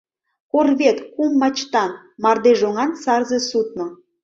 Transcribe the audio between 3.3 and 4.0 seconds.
судно.